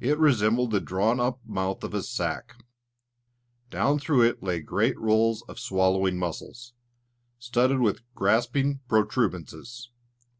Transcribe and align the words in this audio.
It 0.00 0.18
resembled 0.18 0.72
the 0.72 0.80
drawn 0.80 1.20
up 1.20 1.38
mouth 1.46 1.84
of 1.84 1.94
a 1.94 2.02
sack. 2.02 2.64
Down 3.70 3.96
through 4.00 4.22
it 4.22 4.42
lay 4.42 4.60
great 4.60 4.98
rolls 4.98 5.44
of 5.48 5.60
swallowing 5.60 6.18
muscles, 6.18 6.72
studded 7.38 7.78
with 7.78 8.02
grasping 8.16 8.80
protuberances. 8.88 9.90